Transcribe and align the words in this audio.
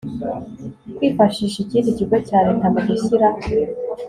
kwifashisha 0.95 1.57
ikindi 1.65 1.95
kigo 1.97 2.17
cya 2.27 2.39
leta 2.45 2.65
mu 2.73 2.79
gushyira 2.87 3.27